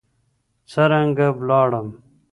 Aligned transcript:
څرنګه 0.71 1.27
ولاړم 1.39 1.87